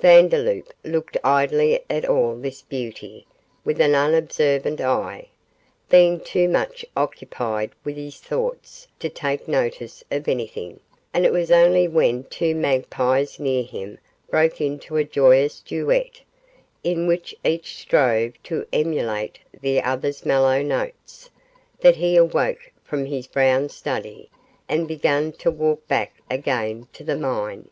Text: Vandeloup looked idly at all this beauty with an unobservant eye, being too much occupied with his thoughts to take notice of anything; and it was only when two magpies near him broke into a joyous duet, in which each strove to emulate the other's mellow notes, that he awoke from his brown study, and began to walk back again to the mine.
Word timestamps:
Vandeloup 0.00 0.72
looked 0.84 1.18
idly 1.22 1.78
at 1.90 2.06
all 2.08 2.34
this 2.34 2.62
beauty 2.62 3.26
with 3.62 3.78
an 3.78 3.94
unobservant 3.94 4.80
eye, 4.80 5.28
being 5.90 6.18
too 6.18 6.48
much 6.48 6.82
occupied 6.96 7.72
with 7.84 7.98
his 7.98 8.18
thoughts 8.18 8.88
to 8.98 9.10
take 9.10 9.46
notice 9.46 10.02
of 10.10 10.28
anything; 10.28 10.80
and 11.12 11.26
it 11.26 11.30
was 11.30 11.50
only 11.52 11.86
when 11.88 12.24
two 12.24 12.54
magpies 12.54 13.38
near 13.38 13.62
him 13.62 13.98
broke 14.30 14.62
into 14.62 14.96
a 14.96 15.04
joyous 15.04 15.60
duet, 15.60 16.22
in 16.82 17.06
which 17.06 17.34
each 17.44 17.74
strove 17.76 18.32
to 18.42 18.66
emulate 18.72 19.40
the 19.60 19.82
other's 19.82 20.24
mellow 20.24 20.62
notes, 20.62 21.28
that 21.80 21.96
he 21.96 22.16
awoke 22.16 22.72
from 22.82 23.04
his 23.04 23.26
brown 23.26 23.68
study, 23.68 24.30
and 24.70 24.88
began 24.88 25.32
to 25.32 25.50
walk 25.50 25.86
back 25.86 26.14
again 26.30 26.88
to 26.94 27.04
the 27.04 27.14
mine. 27.18 27.68